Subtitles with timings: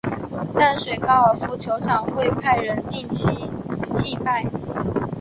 [0.55, 3.29] 淡水高尔夫球场会派人定期
[3.93, 4.43] 祭拜。